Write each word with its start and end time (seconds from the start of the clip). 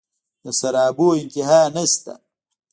د 0.43 0.45
سرابونو 0.59 1.17
انتها 1.21 1.61
نشته 1.75 2.13